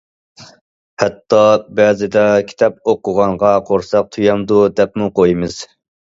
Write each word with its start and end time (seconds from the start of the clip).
ھەتتا 1.01 1.41
بەزىدە« 1.79 2.23
كىتاب 2.51 2.79
ئوقۇغانغا 2.93 3.51
قورساق 3.67 4.09
تويامدۇ؟» 4.15 4.63
دەپمۇ 4.81 5.11
قويىمىز. 5.21 5.59